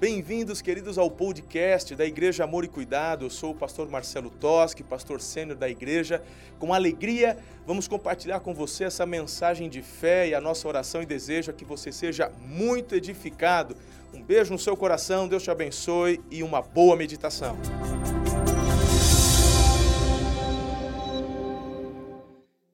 [0.00, 3.26] Bem-vindos, queridos, ao podcast da Igreja Amor e Cuidado.
[3.26, 6.24] Eu sou o pastor Marcelo Toschi, pastor sênior da igreja.
[6.58, 7.36] Com alegria,
[7.66, 11.52] vamos compartilhar com você essa mensagem de fé e a nossa oração e desejo é
[11.52, 13.76] que você seja muito edificado.
[14.14, 17.58] Um beijo no seu coração, Deus te abençoe e uma boa meditação.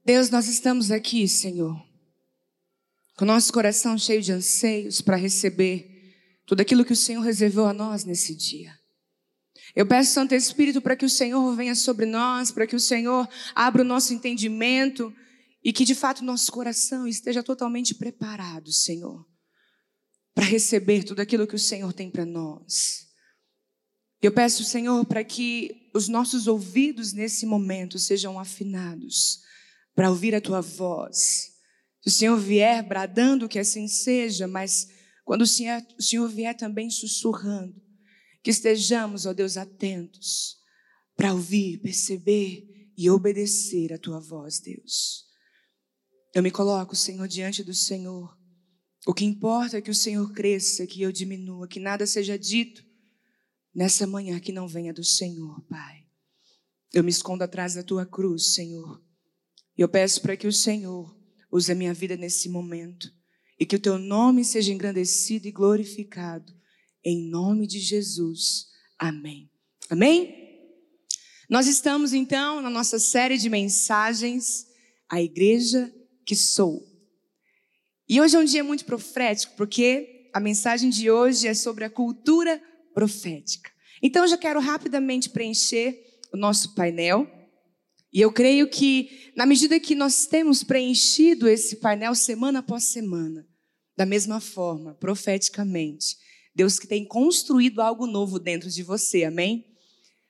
[0.04, 1.76] Deus, nós estamos aqui, Senhor,
[3.18, 5.95] com nosso coração cheio de anseios para receber
[6.46, 8.72] tudo aquilo que o Senhor reservou a nós nesse dia.
[9.74, 13.28] Eu peço, Santo Espírito, para que o Senhor venha sobre nós, para que o Senhor
[13.54, 15.12] abra o nosso entendimento
[15.62, 19.26] e que de fato nosso coração esteja totalmente preparado, Senhor,
[20.34, 23.06] para receber tudo aquilo que o Senhor tem para nós.
[24.22, 29.40] Eu peço, Senhor, para que os nossos ouvidos nesse momento sejam afinados
[29.94, 31.52] para ouvir a tua voz.
[32.02, 34.88] Se o Senhor vier bradando, que assim seja, mas
[35.26, 37.74] quando o Senhor, o Senhor vier também sussurrando,
[38.44, 40.56] que estejamos, ó Deus, atentos
[41.16, 42.64] para ouvir, perceber
[42.96, 45.24] e obedecer a tua voz, Deus.
[46.32, 48.38] Eu me coloco, Senhor, diante do Senhor.
[49.04, 52.84] O que importa é que o Senhor cresça, que eu diminua, que nada seja dito
[53.74, 56.06] nessa manhã que não venha do Senhor, Pai.
[56.94, 59.02] Eu me escondo atrás da tua cruz, Senhor.
[59.76, 61.18] E eu peço para que o Senhor
[61.50, 63.15] use a minha vida nesse momento
[63.58, 66.52] e que o teu nome seja engrandecido e glorificado.
[67.04, 68.66] Em nome de Jesus.
[68.98, 69.50] Amém.
[69.88, 70.34] Amém?
[71.48, 74.66] Nós estamos então na nossa série de mensagens,
[75.08, 76.84] A Igreja que Sou.
[78.08, 81.90] E hoje é um dia muito profético, porque a mensagem de hoje é sobre a
[81.90, 82.60] cultura
[82.92, 83.70] profética.
[84.02, 87.30] Então eu já quero rapidamente preencher o nosso painel.
[88.16, 93.46] E eu creio que, na medida que nós temos preenchido esse painel semana após semana,
[93.94, 96.16] da mesma forma, profeticamente,
[96.54, 99.66] Deus que tem construído algo novo dentro de você, amém?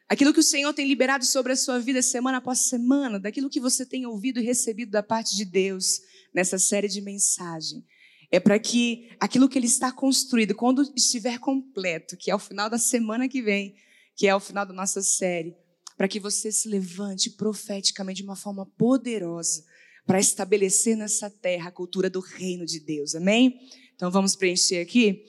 [0.08, 3.60] Aquilo que o Senhor tem liberado sobre a sua vida semana após semana, daquilo que
[3.60, 6.00] você tem ouvido e recebido da parte de Deus
[6.34, 7.84] nessa série de mensagem,
[8.32, 12.68] é para que aquilo que Ele está construído, quando estiver completo, que é o final
[12.68, 13.76] da semana que vem,
[14.16, 15.54] que é o final da nossa série,
[15.96, 19.64] para que você se levante profeticamente de uma forma poderosa
[20.04, 23.14] para estabelecer nessa terra a cultura do reino de Deus.
[23.14, 23.58] Amém?
[23.94, 25.24] Então vamos preencher aqui.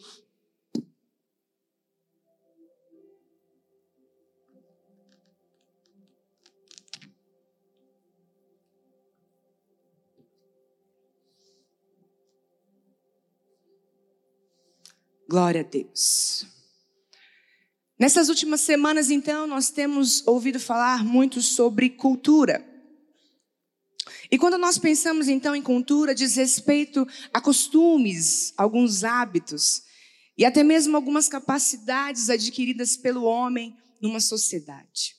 [15.30, 16.57] Glória a Deus.
[18.00, 22.64] Nessas últimas semanas, então, nós temos ouvido falar muito sobre cultura.
[24.30, 29.82] E quando nós pensamos, então, em cultura, diz respeito a costumes, alguns hábitos
[30.38, 35.16] e até mesmo algumas capacidades adquiridas pelo homem numa sociedade.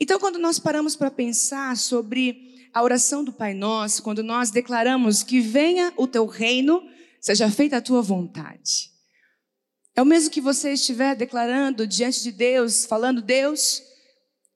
[0.00, 5.22] Então, quando nós paramos para pensar sobre a oração do Pai Nosso, quando nós declaramos
[5.22, 6.82] que venha o teu reino,
[7.20, 8.89] seja feita a tua vontade.
[10.00, 13.82] É o mesmo que você estiver declarando diante de Deus, falando, Deus,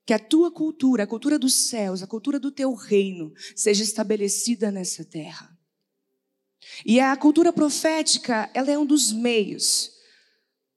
[0.03, 4.71] que a tua cultura, a cultura dos céus, a cultura do teu reino, seja estabelecida
[4.71, 5.55] nessa terra.
[6.83, 9.91] E a cultura profética, ela é um dos meios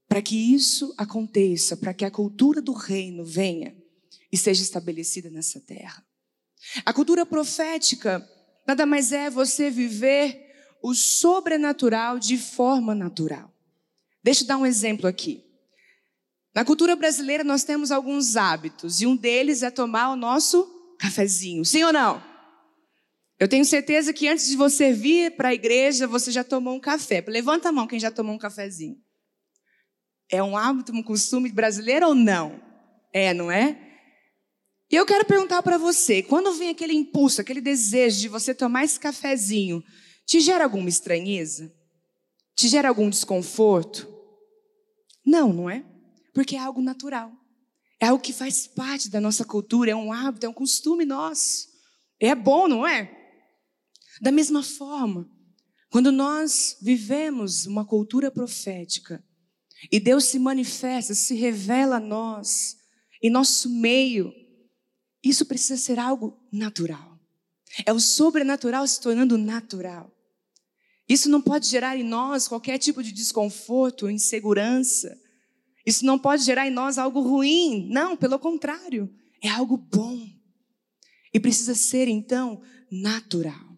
[0.07, 3.75] para que isso aconteça, para que a cultura do reino venha
[4.31, 6.07] e seja estabelecida nessa terra.
[6.85, 8.23] A cultura profética
[8.67, 10.53] nada mais é você viver
[10.83, 13.51] o sobrenatural de forma natural.
[14.29, 15.43] Deixa eu dar um exemplo aqui.
[16.55, 20.69] Na cultura brasileira nós temos alguns hábitos e um deles é tomar o nosso
[21.01, 21.65] cafezinho.
[21.65, 22.23] Sim ou não?
[23.41, 26.79] Eu tenho certeza que antes de você vir para a igreja, você já tomou um
[26.79, 27.25] café.
[27.27, 28.99] Levanta a mão quem já tomou um cafezinho.
[30.31, 32.61] É um hábito, um costume brasileiro ou não?
[33.15, 33.81] É, não é?
[34.93, 38.85] E eu quero perguntar para você, quando vem aquele impulso, aquele desejo de você tomar
[38.85, 39.83] esse cafezinho,
[40.27, 41.75] te gera alguma estranheza?
[42.55, 44.18] Te gera algum desconforto?
[45.29, 45.85] Não, não é?
[46.33, 47.31] Porque é algo natural.
[48.01, 51.69] É algo que faz parte da nossa cultura, é um hábito, é um costume nosso.
[52.19, 53.15] É bom, não é?
[54.23, 55.29] Da mesma forma,
[55.91, 59.23] quando nós vivemos uma cultura profética
[59.93, 62.79] e Deus se manifesta, se revela a nós,
[63.23, 64.33] em nosso meio,
[65.23, 67.21] isso precisa ser algo natural.
[67.85, 70.11] É o sobrenatural se tornando natural.
[71.09, 75.17] Isso não pode gerar em nós qualquer tipo de desconforto, insegurança.
[75.87, 77.89] Isso não pode gerar em nós algo ruim.
[77.91, 79.11] Não, pelo contrário,
[79.43, 80.29] é algo bom.
[81.33, 82.61] E precisa ser então
[82.91, 83.69] natural.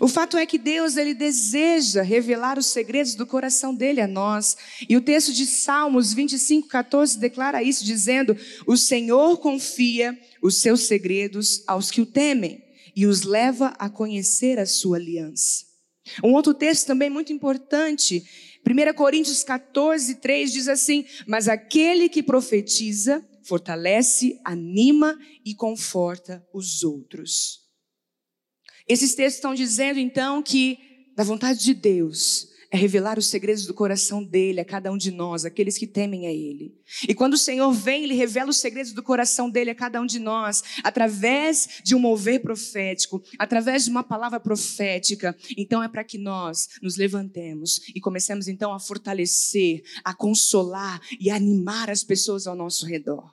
[0.00, 4.56] O fato é que Deus ele deseja revelar os segredos do coração dele a nós.
[4.88, 10.82] E o texto de Salmos 25, 14 declara isso, dizendo: O Senhor confia os seus
[10.82, 12.62] segredos aos que o temem
[12.94, 15.65] e os leva a conhecer a sua aliança.
[16.22, 18.24] Um outro texto também muito importante,
[18.66, 26.82] 1 Coríntios 14, 3 diz assim: Mas aquele que profetiza fortalece, anima e conforta os
[26.82, 27.60] outros.
[28.88, 30.78] Esses textos estão dizendo então que
[31.16, 35.10] da vontade de Deus é revelar os segredos do coração dele a cada um de
[35.10, 36.74] nós, aqueles que temem a ele.
[37.08, 40.06] E quando o Senhor vem, ele revela os segredos do coração dele a cada um
[40.06, 45.36] de nós, através de um mover profético, através de uma palavra profética.
[45.56, 51.30] Então é para que nós nos levantemos e comecemos então a fortalecer, a consolar e
[51.30, 53.32] a animar as pessoas ao nosso redor.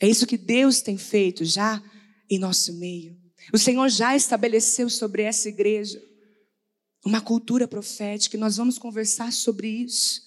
[0.00, 1.82] É isso que Deus tem feito já
[2.30, 3.16] em nosso meio.
[3.52, 6.00] O Senhor já estabeleceu sobre essa igreja
[7.06, 10.22] uma cultura profética e nós vamos conversar sobre isso.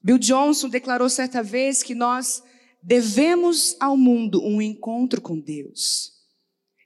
[0.00, 2.40] Bill Johnson declarou certa vez que nós
[2.80, 6.12] devemos ao mundo um encontro com Deus.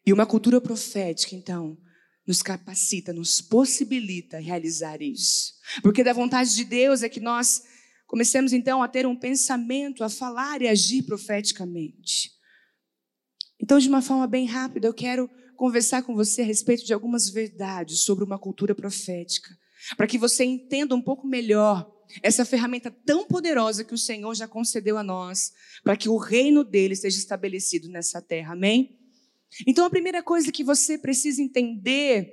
[0.06, 1.76] E uma cultura profética, então,
[2.26, 5.52] nos capacita, nos possibilita realizar isso.
[5.82, 7.62] Porque da vontade de Deus é que nós
[8.06, 12.30] comecemos então a ter um pensamento, a falar e agir profeticamente.
[13.60, 15.28] Então, de uma forma bem rápida, eu quero
[15.58, 19.50] conversar com você a respeito de algumas verdades sobre uma cultura profética,
[19.96, 24.46] para que você entenda um pouco melhor essa ferramenta tão poderosa que o Senhor já
[24.46, 25.52] concedeu a nós,
[25.82, 28.52] para que o reino dele seja estabelecido nessa terra.
[28.52, 28.96] Amém?
[29.66, 32.32] Então, a primeira coisa que você precisa entender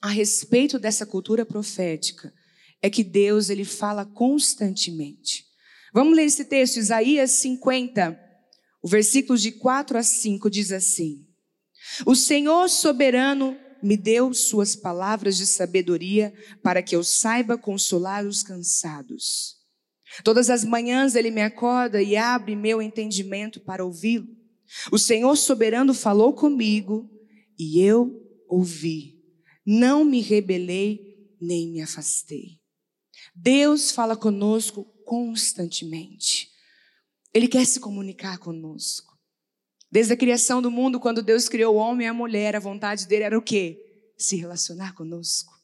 [0.00, 2.32] a respeito dessa cultura profética
[2.80, 5.44] é que Deus ele fala constantemente.
[5.92, 8.16] Vamos ler esse texto, Isaías 50,
[8.80, 11.23] o versículo de 4 a 5 diz assim:
[12.06, 16.32] O Senhor soberano me deu suas palavras de sabedoria
[16.62, 19.56] para que eu saiba consolar os cansados.
[20.22, 24.28] Todas as manhãs ele me acorda e abre meu entendimento para ouvi-lo.
[24.90, 27.10] O Senhor soberano falou comigo
[27.58, 29.22] e eu ouvi.
[29.66, 32.58] Não me rebelei nem me afastei.
[33.34, 36.48] Deus fala conosco constantemente.
[37.32, 39.13] Ele quer se comunicar conosco.
[39.94, 43.06] Desde a criação do mundo, quando Deus criou o homem e a mulher, a vontade
[43.06, 43.78] dele era o quê?
[44.18, 45.54] Se relacionar conosco.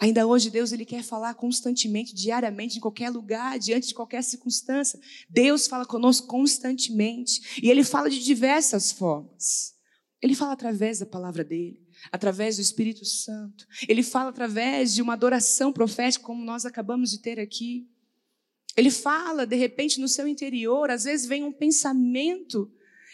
[0.00, 4.98] Ainda hoje Deus ele quer falar constantemente, diariamente, em qualquer lugar, diante de qualquer circunstância.
[5.30, 9.74] Deus fala conosco constantemente e ele fala de diversas formas.
[10.20, 11.80] Ele fala através da palavra dele
[12.10, 13.64] através do Espírito Santo.
[13.88, 17.86] Ele fala através de uma adoração profética, como nós acabamos de ter aqui.
[18.76, 22.68] Ele fala, de repente, no seu interior, às vezes vem um pensamento,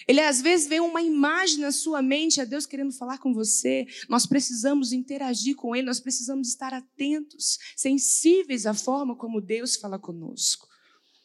[0.06, 3.86] ele às vezes vem uma imagem na sua mente, a Deus querendo falar com você.
[4.08, 9.98] Nós precisamos interagir com Ele, nós precisamos estar atentos, sensíveis à forma como Deus fala
[9.98, 10.68] conosco.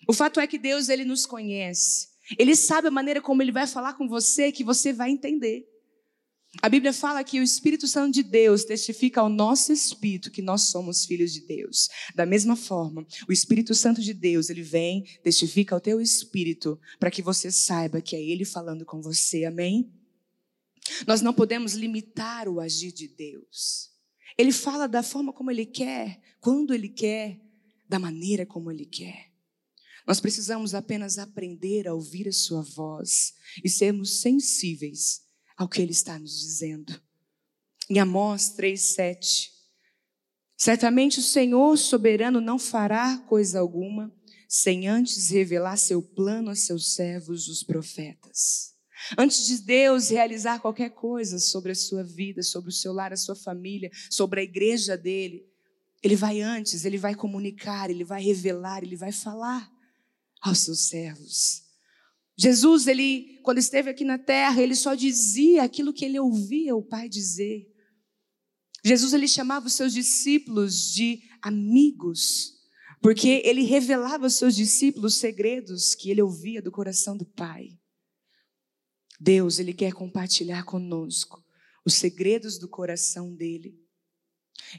[0.08, 2.10] O fato é que Deus, Ele nos conhece.
[2.38, 5.66] Ele sabe a maneira como Ele vai falar com você, que você vai entender.
[6.62, 10.64] A Bíblia fala que o Espírito Santo de Deus testifica ao nosso espírito que nós
[10.64, 11.90] somos filhos de Deus.
[12.14, 17.10] Da mesma forma, o Espírito Santo de Deus, ele vem, testifica ao teu espírito para
[17.10, 19.46] que você saiba que é ele falando com você.
[19.46, 19.92] Amém?
[21.08, 23.92] Nós não podemos limitar o agir de Deus.
[24.38, 27.40] Ele fala da forma como ele quer, quando ele quer,
[27.90, 29.32] da maneira como ele quer.
[30.06, 33.34] Nós precisamos apenas aprender a ouvir a sua voz
[33.64, 35.23] e sermos sensíveis
[35.58, 37.02] ao que ele está nos dizendo.
[37.90, 39.52] Em Amós 3:7.
[40.58, 44.14] Certamente o Senhor soberano não fará coisa alguma
[44.48, 48.74] sem antes revelar seu plano a seus servos, os profetas.
[49.18, 53.18] Antes de Deus realizar qualquer coisa sobre a sua vida, sobre o seu lar, a
[53.18, 55.44] sua família, sobre a igreja dele,
[56.04, 59.72] ele vai antes, ele vai comunicar, ele vai revelar, ele vai falar
[60.42, 61.63] aos seus servos.
[62.38, 66.84] Jesus, ele, quando esteve aqui na terra, ele só dizia aquilo que ele ouvia o
[66.84, 67.68] Pai dizer.
[68.84, 72.54] Jesus, ele chamava os seus discípulos de amigos,
[73.02, 77.70] porque ele revelava aos seus discípulos segredos que ele ouvia do coração do Pai.
[79.20, 81.42] Deus, ele quer compartilhar conosco
[81.86, 83.78] os segredos do coração dele.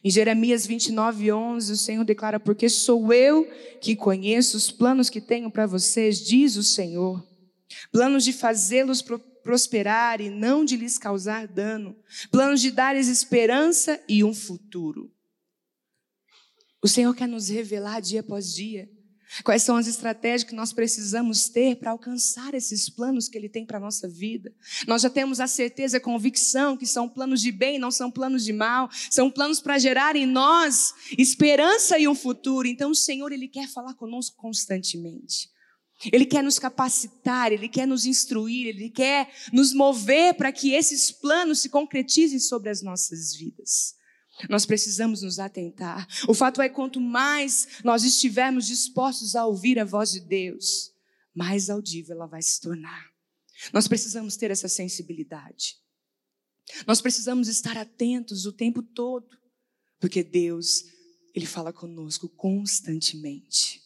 [0.03, 3.47] Em Jeremias 29, 11, o Senhor declara: Porque sou eu
[3.81, 7.34] que conheço os planos que tenho para vocês, diz o Senhor
[7.91, 9.03] planos de fazê-los
[9.43, 11.97] prosperar e não de lhes causar dano,
[12.31, 15.13] planos de dar-lhes esperança e um futuro.
[16.83, 18.89] O Senhor quer nos revelar dia após dia
[19.43, 23.67] Quais são as estratégias que nós precisamos ter para alcançar esses planos que Ele tem
[23.67, 24.55] para a nossa vida?
[24.87, 28.45] Nós já temos a certeza, a convicção que são planos de bem, não são planos
[28.45, 32.69] de mal, são planos para gerar em nós esperança e um futuro.
[32.69, 35.51] Então, o Senhor, Ele quer falar conosco constantemente.
[36.13, 41.11] Ele quer nos capacitar, Ele quer nos instruir, Ele quer nos mover para que esses
[41.11, 43.95] planos se concretizem sobre as nossas vidas.
[44.51, 46.07] Nós precisamos nos atentar.
[46.29, 50.93] O fato é, quanto mais nós estivermos dispostos a ouvir a voz de Deus,
[51.35, 53.13] mais audível ela vai se tornar.
[53.73, 55.77] Nós precisamos ter essa sensibilidade.
[56.87, 59.29] Nós precisamos estar atentos o tempo todo,
[60.01, 60.85] porque Deus,
[61.35, 63.84] Ele fala conosco constantemente.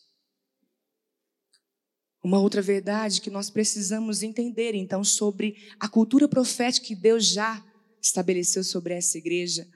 [2.29, 7.65] Uma outra verdade que nós precisamos entender, então, sobre a cultura profética que Deus já
[8.03, 9.67] estabeleceu sobre essa igreja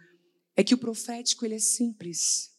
[0.55, 2.51] é que o profético ele é simples.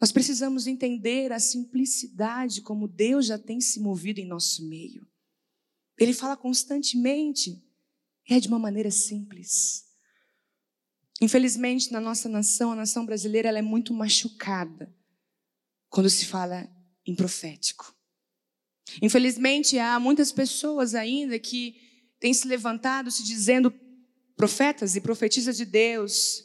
[0.00, 5.04] Nós precisamos entender a simplicidade como Deus já tem se movido em nosso meio.
[5.98, 7.60] Ele fala constantemente
[8.30, 9.84] e é de uma maneira simples.
[11.20, 14.94] Infelizmente, na nossa nação, a nação brasileira, ela é muito machucada
[15.88, 16.70] quando se fala
[17.04, 17.97] em profético.
[19.02, 21.76] Infelizmente, há muitas pessoas ainda que
[22.18, 23.72] têm se levantado se dizendo
[24.36, 26.44] profetas e profetisas de Deus,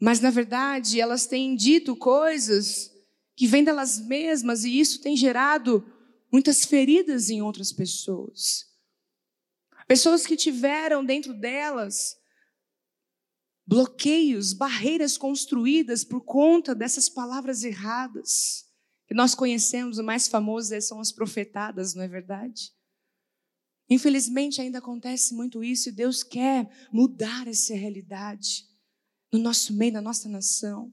[0.00, 2.90] mas na verdade elas têm dito coisas
[3.36, 5.84] que vêm delas mesmas e isso tem gerado
[6.32, 8.66] muitas feridas em outras pessoas.
[9.86, 12.16] Pessoas que tiveram dentro delas
[13.66, 18.67] bloqueios, barreiras construídas por conta dessas palavras erradas.
[19.08, 22.72] Que nós conhecemos, o mais famoso são as profetadas, não é verdade?
[23.88, 28.66] Infelizmente ainda acontece muito isso e Deus quer mudar essa realidade
[29.32, 30.92] no nosso meio, na nossa nação.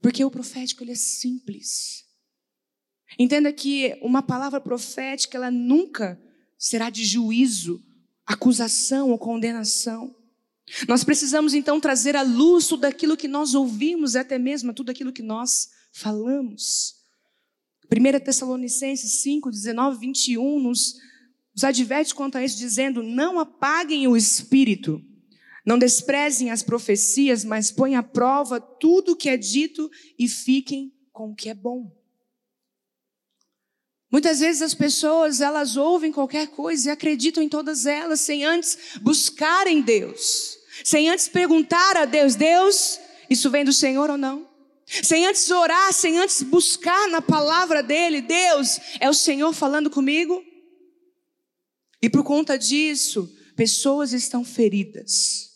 [0.00, 2.04] Porque o profético ele é simples.
[3.18, 6.20] Entenda que uma palavra profética ela nunca
[6.56, 7.84] será de juízo,
[8.24, 10.14] acusação ou condenação.
[10.88, 15.12] Nós precisamos então trazer à luz tudo aquilo que nós ouvimos, até mesmo tudo aquilo
[15.12, 17.03] que nós falamos.
[17.90, 20.94] 1 Tessalonicenses 5, 19, 21 nos
[21.54, 25.00] nos adverte quanto a isso, dizendo: não apaguem o espírito,
[25.64, 30.92] não desprezem as profecias, mas põem à prova tudo o que é dito e fiquem
[31.12, 31.90] com o que é bom.
[34.10, 38.98] Muitas vezes as pessoas, elas ouvem qualquer coisa e acreditam em todas elas sem antes
[39.00, 42.98] buscarem Deus, sem antes perguntar a Deus: Deus,
[43.30, 44.53] isso vem do Senhor ou não?
[44.86, 50.42] Sem antes orar, sem antes buscar na palavra dele, Deus, é o Senhor falando comigo?
[52.02, 55.54] E por conta disso, pessoas estão feridas.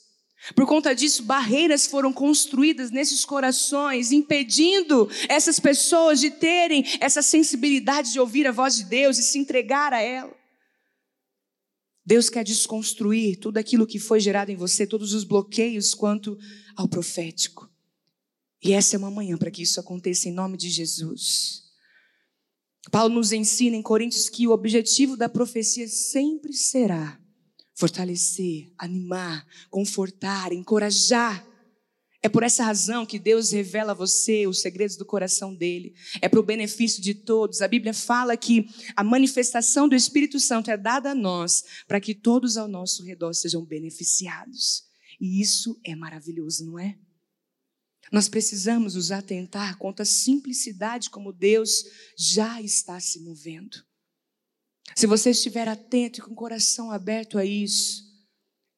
[0.54, 8.12] Por conta disso, barreiras foram construídas nesses corações, impedindo essas pessoas de terem essa sensibilidade
[8.12, 10.34] de ouvir a voz de Deus e se entregar a ela.
[12.04, 16.38] Deus quer desconstruir tudo aquilo que foi gerado em você, todos os bloqueios quanto
[16.74, 17.67] ao profético.
[18.62, 21.62] E essa é uma manhã para que isso aconteça em nome de Jesus.
[22.90, 27.20] Paulo nos ensina em Coríntios que o objetivo da profecia sempre será
[27.74, 31.46] fortalecer, animar, confortar, encorajar.
[32.20, 35.94] É por essa razão que Deus revela a você os segredos do coração dele.
[36.20, 37.62] É para o benefício de todos.
[37.62, 42.16] A Bíblia fala que a manifestação do Espírito Santo é dada a nós para que
[42.16, 44.82] todos ao nosso redor sejam beneficiados.
[45.20, 46.98] E isso é maravilhoso, não é?
[48.10, 51.84] Nós precisamos nos atentar quanto à simplicidade como Deus
[52.16, 53.84] já está se movendo.
[54.96, 58.02] Se você estiver atento e com o coração aberto a isso,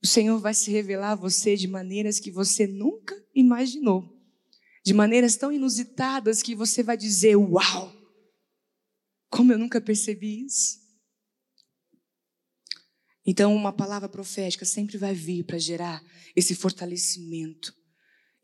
[0.02, 4.18] o Senhor vai se revelar a você de maneiras que você nunca imaginou.
[4.84, 7.94] De maneiras tão inusitadas que você vai dizer: Uau!
[9.30, 10.80] Como eu nunca percebi isso.
[13.24, 16.02] Então, uma palavra profética sempre vai vir para gerar
[16.34, 17.79] esse fortalecimento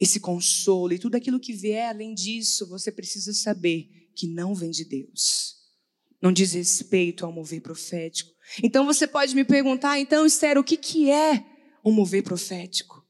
[0.00, 4.70] esse consolo e tudo aquilo que vier além disso, você precisa saber que não vem
[4.70, 5.56] de Deus.
[6.20, 8.30] Não diz respeito ao mover profético.
[8.62, 11.44] Então você pode me perguntar, então, Esther, o que, que é
[11.84, 13.04] um mover profético?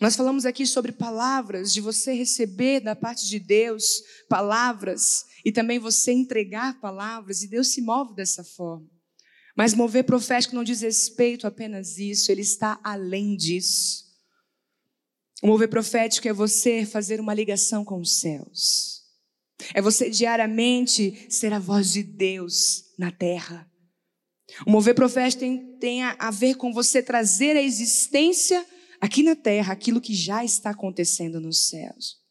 [0.00, 5.78] Nós falamos aqui sobre palavras, de você receber da parte de Deus palavras e também
[5.78, 8.88] você entregar palavras, e Deus se move dessa forma.
[9.56, 14.03] Mas mover profético não diz respeito apenas isso, ele está além disso.
[15.42, 19.02] O mover profético é você fazer uma ligação com os céus.
[19.72, 23.70] É você diariamente ser a voz de Deus na terra.
[24.66, 28.64] O mover profético tem, tem a, ver com você trazer a existência
[29.00, 32.22] aqui na terra aquilo que já está acontecendo nos céus.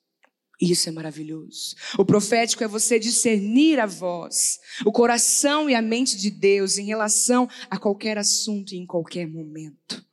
[0.61, 1.75] Isso é maravilhoso.
[1.97, 6.85] O profético é você discernir a voz, o coração e a mente de Deus em
[6.85, 10.05] relação a qualquer assunto e em qualquer momento.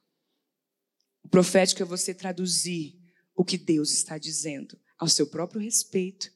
[1.31, 2.99] Profético é você traduzir
[3.35, 6.31] o que Deus está dizendo ao seu próprio respeito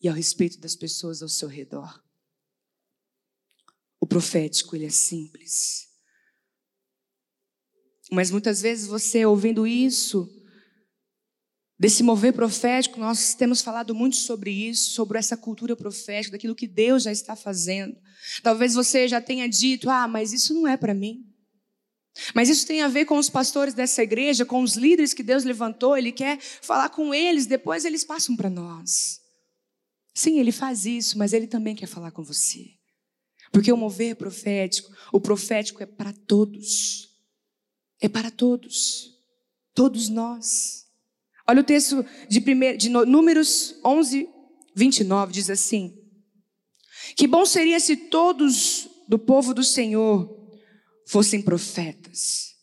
[0.00, 2.02] e ao respeito das pessoas ao seu redor.
[4.00, 5.88] O profético, ele é simples.
[8.10, 10.28] Mas muitas vezes você ouvindo isso,
[11.78, 16.66] desse mover profético, nós temos falado muito sobre isso, sobre essa cultura profética, daquilo que
[16.66, 17.96] Deus já está fazendo.
[18.42, 21.29] Talvez você já tenha dito: "Ah, mas isso não é para mim".
[22.34, 25.44] Mas isso tem a ver com os pastores dessa igreja, com os líderes que Deus
[25.44, 29.20] levantou, ele quer falar com eles, depois eles passam para nós.
[30.14, 32.66] Sim, ele faz isso, mas ele também quer falar com você.
[33.52, 37.08] Porque o mover profético, o profético é para todos.
[38.00, 39.16] É para todos.
[39.74, 40.84] Todos nós.
[41.48, 44.28] Olha o texto de, primeiro, de Números 11,
[44.74, 45.96] 29, diz assim:
[47.16, 50.39] Que bom seria se todos do povo do Senhor
[51.10, 52.54] fossem profetas,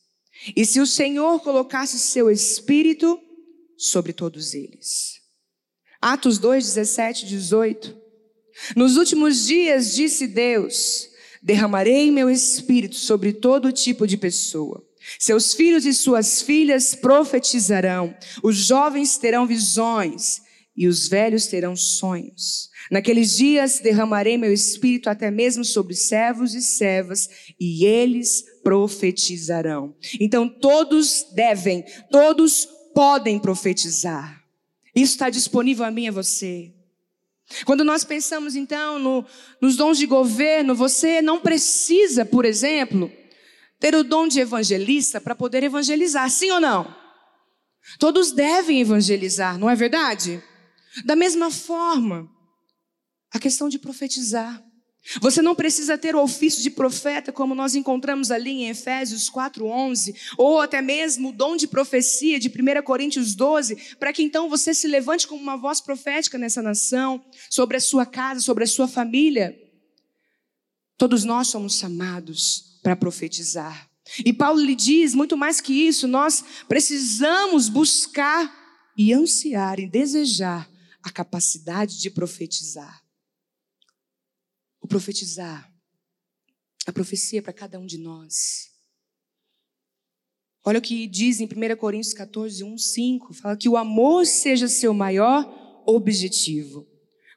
[0.55, 3.19] e se o Senhor colocasse seu espírito
[3.77, 5.19] sobre todos eles.
[6.01, 7.97] Atos 2, 17, 18.
[8.73, 11.09] Nos últimos dias, disse Deus:
[11.43, 14.81] derramarei meu espírito sobre todo tipo de pessoa.
[15.19, 20.41] Seus filhos e suas filhas profetizarão, os jovens terão visões
[20.77, 22.69] e os velhos terão sonhos.
[22.91, 27.27] Naqueles dias derramarei meu espírito até mesmo sobre servos e servas,
[27.59, 29.95] e eles profetizarão.
[30.19, 34.39] Então todos devem, todos podem profetizar.
[34.95, 36.73] Isso está disponível a mim e a você.
[37.65, 39.25] Quando nós pensamos então no,
[39.61, 43.11] nos dons de governo, você não precisa, por exemplo,
[43.79, 46.93] ter o dom de evangelista para poder evangelizar, sim ou não?
[47.99, 50.43] Todos devem evangelizar, não é verdade?
[51.05, 52.29] Da mesma forma,
[53.31, 54.63] a questão de profetizar.
[55.21, 60.13] Você não precisa ter o ofício de profeta, como nós encontramos ali em Efésios 4:11,
[60.37, 64.73] ou até mesmo o dom de profecia de 1 Coríntios 12, para que então você
[64.73, 68.87] se levante como uma voz profética nessa nação, sobre a sua casa, sobre a sua
[68.87, 69.57] família.
[70.97, 73.89] Todos nós somos chamados para profetizar.
[74.25, 78.53] E Paulo lhe diz, muito mais que isso, nós precisamos buscar
[78.97, 80.67] e ansiar e desejar
[81.07, 83.07] a capacidade de profetizar
[84.81, 85.69] o profetizar,
[86.85, 88.69] a profecia para cada um de nós.
[90.63, 94.69] Olha o que diz em 1 Coríntios 14, 1, 5, fala que o amor seja
[94.69, 96.87] seu maior objetivo.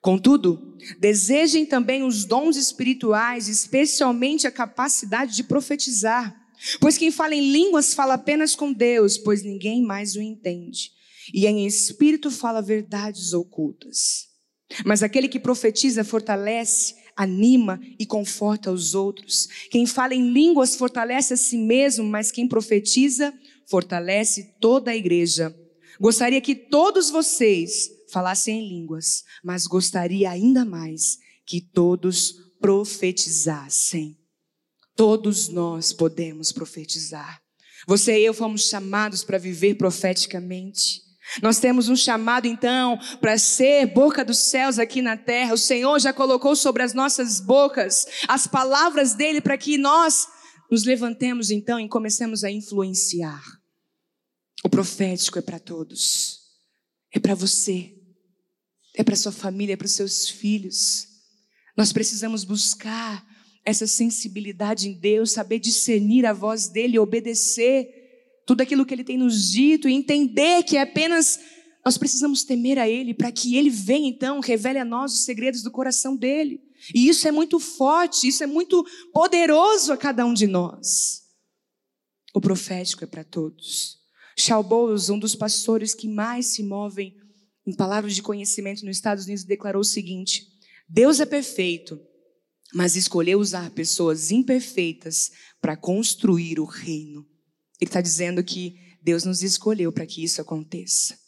[0.01, 6.37] Contudo, desejem também os dons espirituais, especialmente a capacidade de profetizar.
[6.81, 10.93] Pois quem fala em línguas fala apenas com Deus, pois ninguém mais o entende.
[11.33, 14.29] E em espírito fala verdades ocultas.
[14.85, 19.49] Mas aquele que profetiza fortalece anima e conforta os outros.
[19.71, 23.33] Quem fala em línguas fortalece a si mesmo, mas quem profetiza
[23.69, 25.55] fortalece toda a igreja.
[26.01, 34.17] Gostaria que todos vocês falassem em línguas, mas gostaria ainda mais que todos profetizassem.
[34.97, 37.43] Todos nós podemos profetizar.
[37.87, 41.03] Você e eu fomos chamados para viver profeticamente.
[41.43, 45.55] Nós temos um chamado então para ser boca dos céus aqui na terra.
[45.55, 50.27] O Senhor já colocou sobre as nossas bocas as palavras dele para que nós
[50.71, 53.43] nos levantemos então e comecemos a influenciar.
[54.65, 56.39] O profético é para todos.
[57.13, 57.95] É para você.
[58.95, 61.07] É para sua família, é para os seus filhos.
[61.77, 63.25] Nós precisamos buscar
[63.65, 68.00] essa sensibilidade em Deus, saber discernir a voz dele, obedecer
[68.51, 71.39] tudo aquilo que ele tem nos dito e entender que é apenas
[71.85, 75.63] nós precisamos temer a ele para que ele venha então, revele a nós os segredos
[75.63, 76.61] do coração dele.
[76.93, 81.23] E isso é muito forte, isso é muito poderoso a cada um de nós.
[82.35, 83.99] O profético é para todos.
[84.37, 87.15] Charles Bowles, um dos pastores que mais se movem
[87.65, 90.45] em palavras de conhecimento nos Estados Unidos, declarou o seguinte:
[90.89, 92.01] Deus é perfeito,
[92.75, 97.31] mas escolheu usar pessoas imperfeitas para construir o reino.
[97.81, 101.19] Ele está dizendo que Deus nos escolheu para que isso aconteça.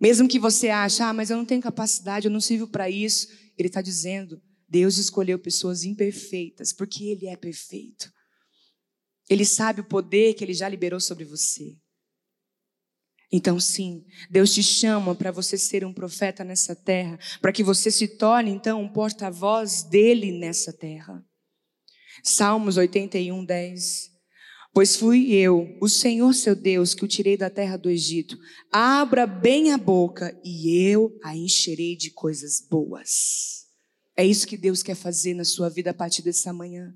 [0.00, 3.28] Mesmo que você ache, ah, mas eu não tenho capacidade, eu não sirvo para isso.
[3.58, 8.12] Ele está dizendo, Deus escolheu pessoas imperfeitas, porque Ele é perfeito.
[9.28, 11.76] Ele sabe o poder que Ele já liberou sobre você.
[13.30, 17.90] Então, sim, Deus te chama para você ser um profeta nessa terra, para que você
[17.90, 21.22] se torne, então, um porta-voz dele nessa terra.
[22.22, 24.17] Salmos 81, 10.
[24.72, 28.38] Pois fui eu, o Senhor seu Deus, que o tirei da terra do Egito.
[28.70, 33.66] Abra bem a boca e eu a encherei de coisas boas.
[34.16, 36.94] É isso que Deus quer fazer na sua vida a partir dessa manhã.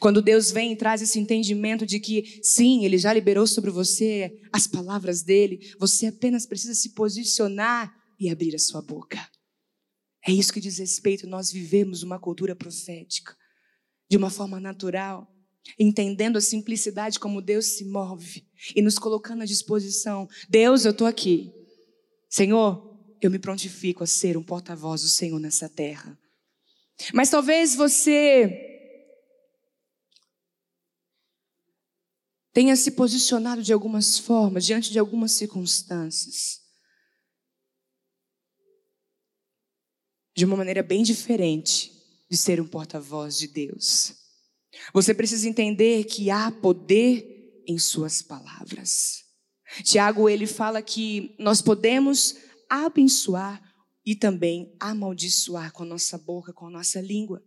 [0.00, 4.40] Quando Deus vem e traz esse entendimento de que, sim, Ele já liberou sobre você
[4.52, 9.18] as palavras dele, você apenas precisa se posicionar e abrir a sua boca.
[10.26, 13.34] É isso que diz respeito, nós vivemos uma cultura profética,
[14.10, 15.26] de uma forma natural,
[15.78, 20.28] entendendo a simplicidade como Deus se move e nos colocando à disposição.
[20.48, 21.52] Deus, eu estou aqui.
[22.28, 22.88] Senhor,
[23.20, 26.18] eu me prontifico a ser um porta-voz do Senhor nessa terra.
[27.12, 28.68] Mas talvez você
[32.52, 36.60] tenha se posicionado de algumas formas, diante de algumas circunstâncias,
[40.36, 41.92] de uma maneira bem diferente
[42.28, 44.27] de ser um porta-voz de Deus.
[44.92, 49.24] Você precisa entender que há poder em suas palavras.
[49.82, 52.36] Tiago, ele fala que nós podemos
[52.68, 53.62] abençoar
[54.04, 57.42] e também amaldiçoar com a nossa boca, com a nossa língua.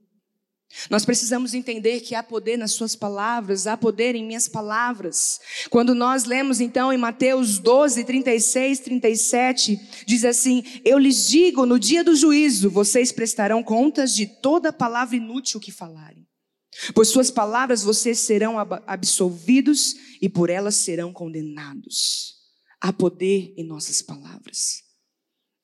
[0.89, 5.39] Nós precisamos entender que há poder nas suas palavras, há poder em minhas palavras.
[5.69, 11.77] Quando nós lemos então em Mateus 12, 36, 37, diz assim: Eu lhes digo, no
[11.77, 16.25] dia do juízo, vocês prestarão contas de toda palavra inútil que falarem.
[16.93, 22.35] Por suas palavras vocês serão absolvidos e por elas serão condenados.
[22.79, 24.83] Há poder em nossas palavras.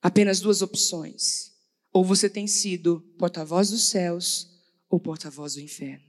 [0.01, 1.51] Apenas duas opções.
[1.93, 4.47] Ou você tem sido porta-voz dos céus,
[4.89, 6.05] ou porta-voz do inferno.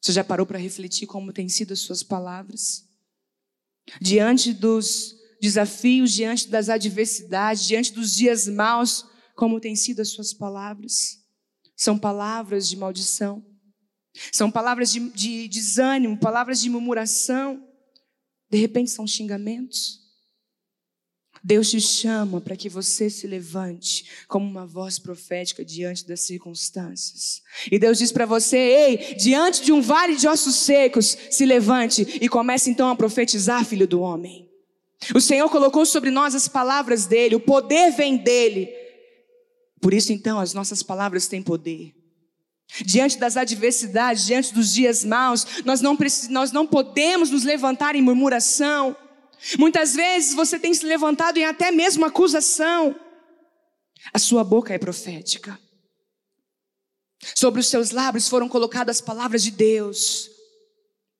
[0.00, 2.84] Você já parou para refletir como têm sido as suas palavras?
[4.00, 10.32] Diante dos desafios, diante das adversidades, diante dos dias maus, como têm sido as suas
[10.32, 11.22] palavras?
[11.76, 13.44] São palavras de maldição,
[14.32, 17.66] são palavras de, de desânimo, palavras de murmuração,
[18.50, 20.04] de repente são xingamentos.
[21.46, 27.42] Deus te chama para que você se levante como uma voz profética diante das circunstâncias.
[27.70, 32.18] E Deus diz para você: ei, diante de um vale de ossos secos, se levante
[32.18, 34.48] e comece então a profetizar, filho do homem.
[35.14, 38.70] O Senhor colocou sobre nós as palavras dele, o poder vem dele.
[39.82, 41.94] Por isso então as nossas palavras têm poder.
[42.84, 45.96] Diante das adversidades, diante dos dias maus, nós não,
[46.30, 48.96] nós não podemos nos levantar em murmuração.
[49.58, 52.98] Muitas vezes você tem se levantado em até mesmo acusação.
[54.12, 55.58] A sua boca é profética.
[57.34, 60.33] Sobre os seus lábios foram colocadas as palavras de Deus.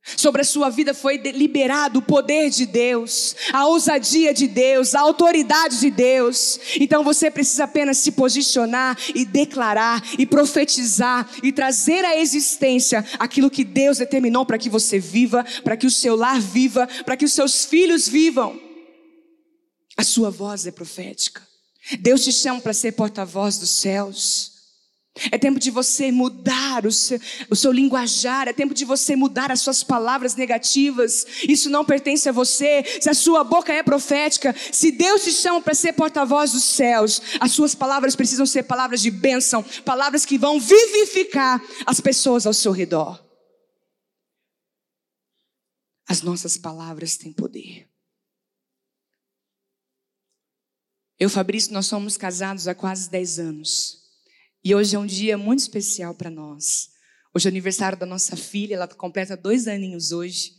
[0.04, 5.00] Sobre a sua vida foi liberado o poder de Deus, a ousadia de Deus, a
[5.00, 6.60] autoridade de Deus.
[6.78, 13.50] Então você precisa apenas se posicionar e declarar e profetizar e trazer à existência aquilo
[13.50, 17.24] que Deus determinou para que você viva, para que o seu lar viva, para que
[17.24, 18.60] os seus filhos vivam.
[19.96, 21.40] A sua voz é profética.
[22.00, 24.53] Deus te chama para ser porta-voz dos céus.
[25.30, 29.52] É tempo de você mudar o seu, o seu linguajar, é tempo de você mudar
[29.52, 31.24] as suas palavras negativas.
[31.48, 32.82] Isso não pertence a você.
[33.00, 37.22] Se a sua boca é profética, se Deus te chama para ser porta-voz dos céus,
[37.38, 42.52] as suas palavras precisam ser palavras de bênção, palavras que vão vivificar as pessoas ao
[42.52, 43.24] seu redor.
[46.08, 47.88] As nossas palavras têm poder.
[51.18, 54.03] Eu, Fabrício, nós somos casados há quase 10 anos.
[54.64, 56.88] E hoje é um dia muito especial para nós.
[57.34, 60.54] Hoje é aniversário da nossa filha, ela completa dois aninhos hoje.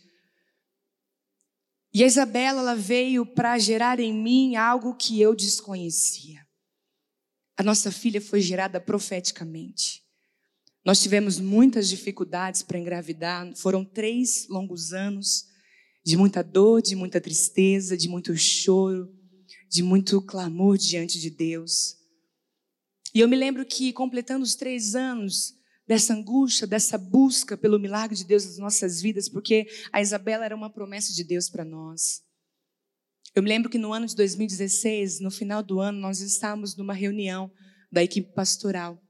[1.91, 6.45] E a Isabela, ela veio para gerar em mim algo que eu desconhecia.
[7.57, 10.03] A nossa filha foi gerada profeticamente.
[10.85, 15.45] Nós tivemos muitas dificuldades para engravidar, foram três longos anos
[16.05, 19.11] de muita dor, de muita tristeza, de muito choro,
[19.67, 22.04] de muito clamor diante de Deus.
[23.15, 25.55] E eu me lembro que, completando os três anos
[25.87, 30.53] dessa angústia, dessa busca pelo milagre de Deus nas nossas vidas, porque a Isabela era
[30.53, 32.21] uma promessa de Deus para nós.
[33.33, 36.93] Eu me lembro que no ano de 2016, no final do ano, nós estávamos numa
[36.93, 37.49] reunião
[37.89, 39.01] da equipe pastoral.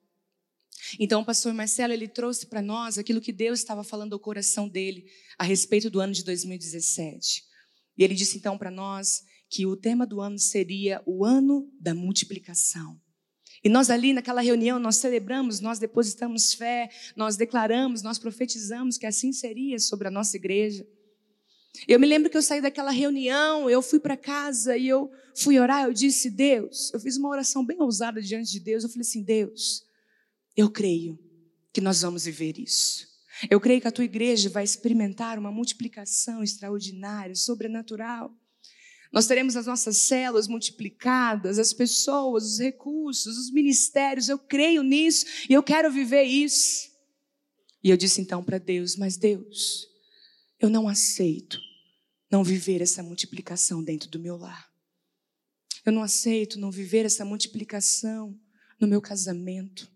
[0.99, 4.69] Então, o pastor Marcelo, ele trouxe para nós aquilo que Deus estava falando ao coração
[4.69, 7.43] dele a respeito do ano de 2017.
[7.97, 11.95] E ele disse então para nós que o tema do ano seria o ano da
[11.95, 13.03] multiplicação.
[13.65, 19.08] E nós ali naquela reunião, nós celebramos, nós depositamos fé, nós declaramos, nós profetizamos que
[19.08, 20.88] assim seria sobre a nossa igreja.
[21.88, 25.60] Eu me lembro que eu saí daquela reunião, eu fui para casa e eu fui
[25.60, 29.01] orar, eu disse, Deus, eu fiz uma oração bem ousada diante de Deus, eu falei
[29.01, 29.84] assim, Deus,
[30.56, 31.17] eu creio
[31.73, 33.08] que nós vamos viver isso.
[33.49, 38.32] Eu creio que a tua igreja vai experimentar uma multiplicação extraordinária, sobrenatural.
[39.11, 44.29] Nós teremos as nossas células multiplicadas, as pessoas, os recursos, os ministérios.
[44.29, 46.89] Eu creio nisso e eu quero viver isso.
[47.83, 49.87] E eu disse então para Deus: Mas Deus,
[50.59, 51.59] eu não aceito
[52.31, 54.69] não viver essa multiplicação dentro do meu lar.
[55.85, 58.37] Eu não aceito não viver essa multiplicação
[58.79, 59.89] no meu casamento.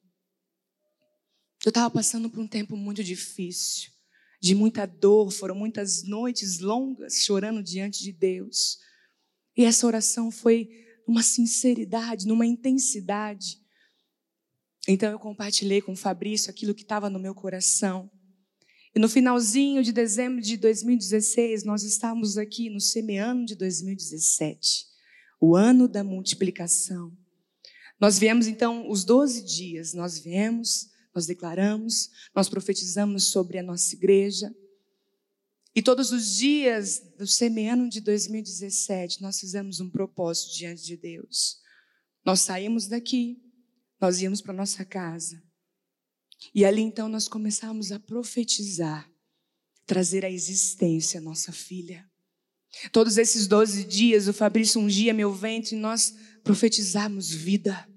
[1.66, 3.92] Eu estava passando por um tempo muito difícil,
[4.40, 8.78] de muita dor, foram muitas noites longas chorando diante de Deus.
[9.56, 10.70] E essa oração foi
[11.08, 13.60] uma sinceridade, numa intensidade.
[14.88, 18.10] Então eu compartilhei com o Fabrício aquilo que estava no meu coração.
[18.96, 24.86] E no finalzinho de dezembro de 2016, nós estávamos aqui no semiano de 2017,
[25.40, 27.16] o ano da multiplicação.
[28.00, 33.94] Nós viemos então os 12 dias, nós viemos, nós declaramos, nós profetizamos sobre a nossa
[33.94, 34.54] igreja.
[35.80, 41.56] E todos os dias do semiano de 2017, nós fizemos um propósito diante de Deus.
[42.26, 43.42] Nós saímos daqui,
[43.98, 45.42] nós íamos para nossa casa.
[46.54, 49.10] E ali então nós começamos a profetizar,
[49.86, 52.06] trazer à existência nossa filha.
[52.92, 56.14] Todos esses 12 dias, o Fabrício ungia meu ventre e nós
[56.44, 57.88] profetizamos vida.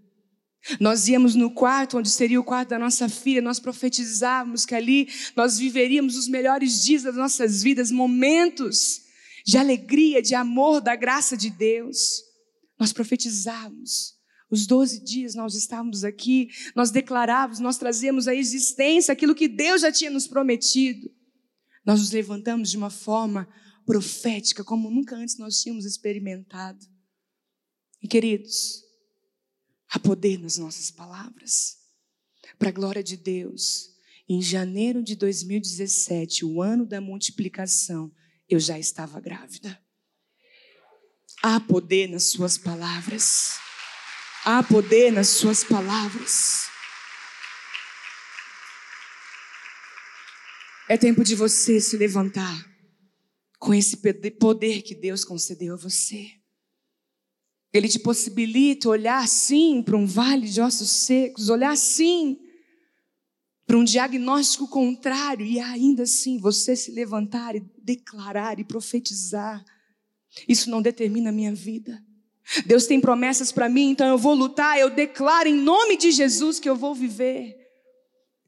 [0.79, 5.09] Nós íamos no quarto, onde seria o quarto da nossa filha, nós profetizávamos que ali
[5.37, 9.03] nós viveríamos os melhores dias das nossas vidas, momentos
[9.45, 12.23] de alegria, de amor, da graça de Deus.
[12.79, 14.21] Nós profetizávamos.
[14.51, 19.81] Os 12 dias nós estávamos aqui, nós declarávamos, nós trazíamos à existência aquilo que Deus
[19.81, 21.11] já tinha nos prometido.
[21.85, 23.49] Nós nos levantamos de uma forma
[23.85, 26.87] profética, como nunca antes nós tínhamos experimentado.
[28.03, 28.83] E queridos,
[29.93, 31.77] Há poder nas nossas palavras.
[32.59, 33.91] Para a glória de Deus,
[34.27, 38.11] em janeiro de 2017, o ano da multiplicação,
[38.49, 39.79] eu já estava grávida.
[41.43, 43.59] Há poder nas suas palavras.
[44.47, 46.69] Há poder nas suas palavras.
[50.89, 52.67] É tempo de você se levantar
[53.59, 53.99] com esse
[54.39, 56.42] poder que Deus concedeu a você.
[57.73, 62.39] Ele te possibilita olhar sim para um vale de ossos secos, olhar sim
[63.67, 69.65] para um diagnóstico contrário e ainda assim você se levantar e declarar e profetizar.
[70.47, 72.05] Isso não determina a minha vida.
[72.67, 76.61] Deus tem promessas para mim, então eu vou lutar, eu declaro em nome de Jesus
[76.61, 77.57] que eu vou viver.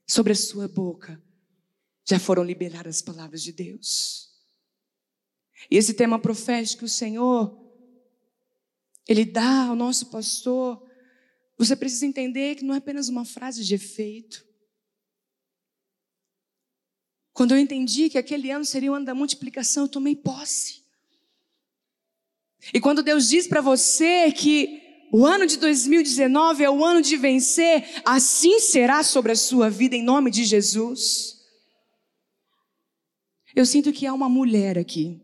[0.07, 1.23] Sobre a sua boca
[2.07, 4.29] já foram liberadas as palavras de Deus.
[5.71, 7.64] E esse tema profético o Senhor
[9.07, 10.83] ele dá ao nosso pastor.
[11.59, 14.45] Você precisa entender que não é apenas uma frase de efeito.
[17.33, 20.85] Quando eu entendi que aquele ano seria o ano da multiplicação, eu tomei posse.
[22.73, 24.81] E quando Deus diz para você que
[25.13, 29.95] o ano de 2019 é o ano de vencer, assim será sobre a sua vida,
[29.95, 31.41] em nome de Jesus.
[33.55, 35.21] Eu sinto que há uma mulher aqui,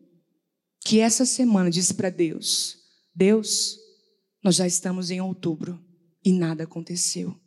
[0.80, 2.79] que essa semana disse para Deus:
[3.20, 3.78] Deus,
[4.42, 5.78] nós já estamos em outubro
[6.24, 7.38] e nada aconteceu.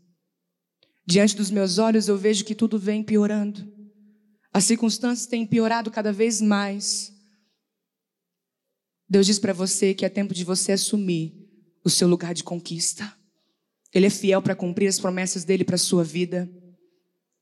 [1.03, 3.67] Diante dos meus olhos eu vejo que tudo vem piorando.
[4.53, 7.11] As circunstâncias têm piorado cada vez mais.
[9.09, 11.33] Deus diz para você que é tempo de você assumir
[11.83, 13.11] o seu lugar de conquista.
[13.91, 16.47] Ele é fiel para cumprir as promessas dele para sua vida.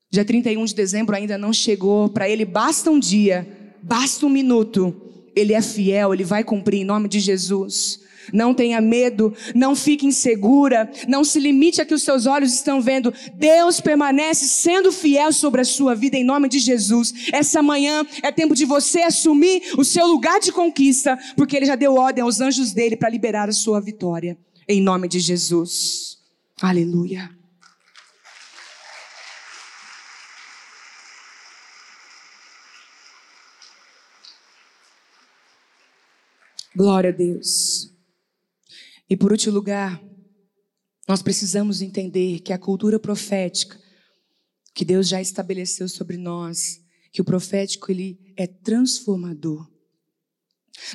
[0.10, 5.11] Dia 31 de dezembro ainda não chegou, para ele basta um dia, basta um minuto.
[5.36, 8.00] Ele é fiel, ele vai cumprir em nome de Jesus.
[8.32, 12.80] Não tenha medo, não fique insegura, não se limite a que os seus olhos estão
[12.80, 13.14] vendo.
[13.34, 17.14] Deus permanece sendo fiel sobre a sua vida em nome de Jesus.
[17.34, 21.76] Essa manhã é tempo de você assumir o seu lugar de conquista, porque ele já
[21.76, 24.38] deu ordem aos anjos dele para liberar a sua vitória
[24.72, 26.18] em nome de Jesus.
[26.62, 27.41] Aleluia.
[36.76, 37.92] Glória a Deus.
[39.10, 40.02] E por último lugar,
[41.08, 43.80] nós precisamos entender que a cultura profética
[44.74, 46.80] que Deus já estabeleceu sobre nós,
[47.12, 49.70] que o profético ele é transformador.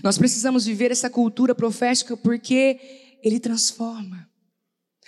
[0.03, 4.29] Nós precisamos viver essa cultura profética porque ele transforma.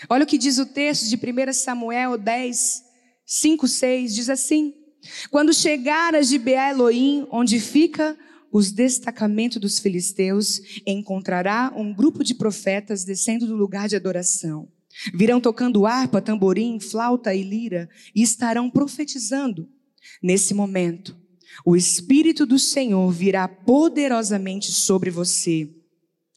[0.09, 2.83] Olha o que diz o texto de 1 Samuel 10,
[3.25, 4.75] 5, 6, diz assim:
[5.31, 8.17] Quando chegaras de Beá Elohim, onde fica
[8.53, 14.69] os destacamentos dos filisteus, encontrará um grupo de profetas descendo do lugar de adoração.
[15.15, 19.69] Virão tocando harpa, tamborim, flauta e lira e estarão profetizando.
[20.23, 21.17] Nesse momento,
[21.65, 25.71] o Espírito do Senhor virá poderosamente sobre você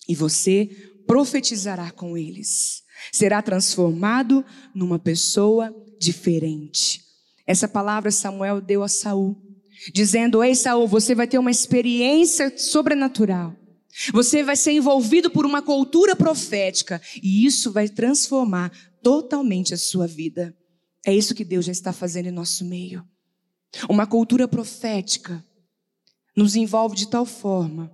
[0.07, 0.69] e você
[1.07, 2.83] profetizará com eles.
[3.11, 4.45] Será transformado
[4.75, 7.01] numa pessoa diferente.
[7.47, 9.35] Essa palavra Samuel deu a Saul,
[9.93, 13.55] dizendo: Ei, Saul, você vai ter uma experiência sobrenatural.
[14.13, 18.71] Você vai ser envolvido por uma cultura profética e isso vai transformar
[19.03, 20.55] totalmente a sua vida.
[21.05, 23.03] É isso que Deus já está fazendo em nosso meio.
[23.89, 25.43] Uma cultura profética
[26.35, 27.91] nos envolve de tal forma.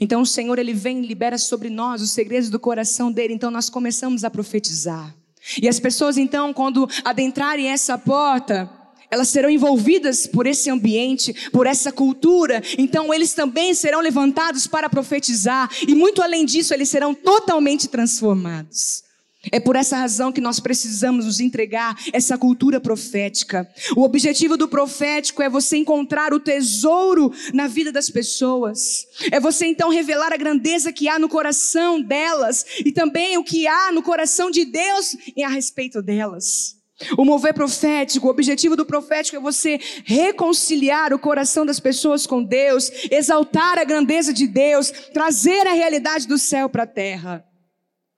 [0.00, 3.50] Então o Senhor ele vem e libera sobre nós os segredos do coração dele, então
[3.50, 5.14] nós começamos a profetizar.
[5.62, 8.70] E as pessoas então, quando adentrarem essa porta,
[9.10, 14.88] elas serão envolvidas por esse ambiente, por essa cultura, então eles também serão levantados para
[14.88, 19.08] profetizar, e muito além disso, eles serão totalmente transformados.
[19.52, 23.68] É por essa razão que nós precisamos nos entregar essa cultura profética.
[23.96, 29.06] O objetivo do profético é você encontrar o tesouro na vida das pessoas.
[29.30, 33.66] É você então revelar a grandeza que há no coração delas e também o que
[33.66, 36.77] há no coração de Deus a respeito delas.
[37.16, 42.42] O mover profético, o objetivo do profético é você reconciliar o coração das pessoas com
[42.42, 47.44] Deus, exaltar a grandeza de Deus, trazer a realidade do céu para a terra.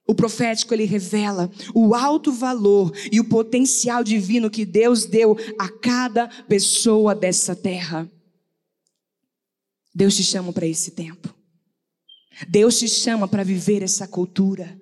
[0.06, 5.68] O profético ele revela o alto valor e o potencial divino que Deus deu a
[5.68, 8.10] cada pessoa dessa terra.
[9.94, 11.32] Deus te chama para esse tempo.
[12.48, 14.80] Deus te chama para viver essa cultura.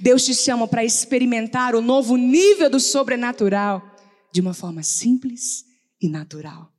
[0.00, 3.82] Deus te chama para experimentar o novo nível do sobrenatural
[4.32, 5.64] de uma forma simples
[6.00, 6.72] e natural.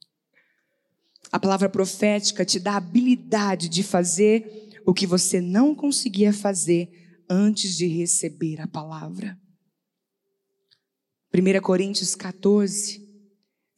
[1.32, 7.20] A palavra profética te dá a habilidade de fazer o que você não conseguia fazer
[7.30, 9.38] antes de receber a palavra.
[11.34, 13.02] 1 Coríntios 14,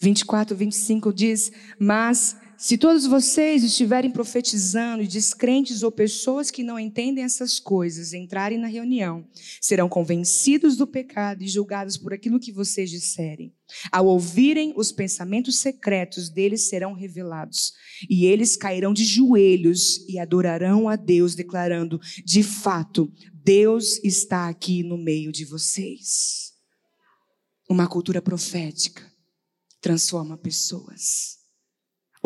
[0.02, 6.80] 24, 25 diz: Mas se todos vocês estiverem profetizando e descrentes ou pessoas que não
[6.80, 9.28] entendem essas coisas entrarem na reunião,
[9.60, 13.54] serão convencidos do pecado e julgados por aquilo que vocês disserem.
[13.92, 17.74] Ao ouvirem, os pensamentos secretos deles serão revelados,
[18.10, 24.82] e eles cairão de joelhos e adorarão a Deus, declarando: de fato, Deus está aqui
[24.84, 26.54] no meio de vocês.
[27.70, 29.04] Uma cultura profética
[29.82, 31.35] transforma pessoas.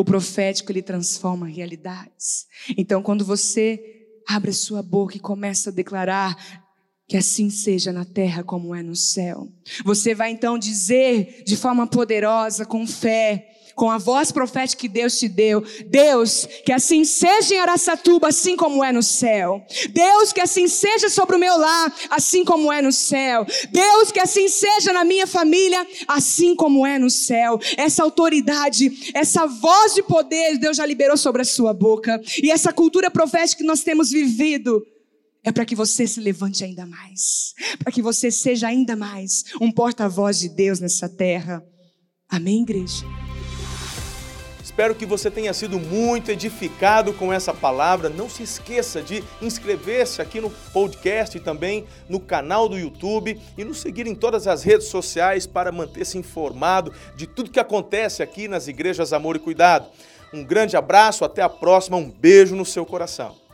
[0.00, 2.46] O profético ele transforma realidades.
[2.74, 3.78] Então, quando você
[4.26, 6.69] abre a sua boca e começa a declarar
[7.10, 9.48] que assim seja na terra como é no céu,
[9.84, 15.18] você vai então dizer de forma poderosa, com fé, com a voz profética que Deus
[15.18, 15.60] te deu.
[15.88, 19.60] Deus, que assim seja em Araçatuba, assim como é no céu.
[19.90, 23.44] Deus, que assim seja sobre o meu lar, assim como é no céu.
[23.72, 27.58] Deus, que assim seja na minha família, assim como é no céu.
[27.76, 32.20] Essa autoridade, essa voz de poder, Deus já liberou sobre a sua boca.
[32.40, 34.80] E essa cultura profética que nós temos vivido,
[35.44, 39.72] é para que você se levante ainda mais, para que você seja ainda mais um
[39.72, 41.62] porta-voz de Deus nessa terra.
[42.28, 43.04] Amém, igreja?
[44.62, 48.08] Espero que você tenha sido muito edificado com essa palavra.
[48.08, 53.64] Não se esqueça de inscrever-se aqui no podcast e também no canal do YouTube e
[53.64, 58.46] nos seguir em todas as redes sociais para manter-se informado de tudo que acontece aqui
[58.46, 59.88] nas igrejas Amor e Cuidado.
[60.32, 63.49] Um grande abraço, até a próxima, um beijo no seu coração.